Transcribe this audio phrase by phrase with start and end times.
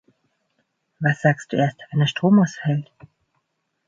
[0.99, 2.91] Was sagst du erst, wenn der Strom ausfällt?